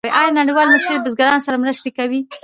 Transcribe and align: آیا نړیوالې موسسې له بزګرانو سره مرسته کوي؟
آیا 0.19 0.31
نړیوالې 0.39 0.69
موسسې 0.71 0.91
له 0.95 1.03
بزګرانو 1.05 1.45
سره 1.45 1.61
مرسته 1.63 1.89
کوي؟ 1.97 2.19